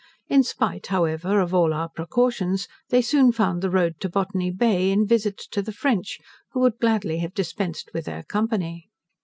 In 0.29 0.41
spite, 0.41 0.87
however, 0.87 1.39
of 1.39 1.53
all 1.53 1.75
our 1.75 1.87
precautions, 1.87 2.67
they 2.89 3.03
soon 3.03 3.31
found 3.31 3.61
the 3.61 3.69
road 3.69 3.97
to 3.99 4.09
Botany 4.09 4.49
Bay, 4.49 4.89
in 4.89 5.05
visits 5.05 5.45
to 5.49 5.61
the 5.61 5.71
French, 5.71 6.17
who 6.53 6.59
would 6.61 6.79
gladly 6.79 7.19
have 7.19 7.35
dispensed 7.35 7.91
with 7.93 8.05
their 8.05 8.23
company. 8.23 8.89